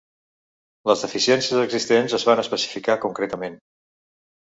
Les 0.91 1.03
deficiències 1.07 1.63
existents 1.67 2.19
es 2.21 2.27
van 2.33 2.43
especificar 2.47 2.99
concretament. 3.09 3.65